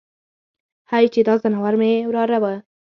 هی 0.91 1.05
چې 1.13 1.19
دا 1.27 1.33
ځناور 1.43 1.73
مې 1.81 1.91
وراره 2.09 2.37
وای. 2.43 2.57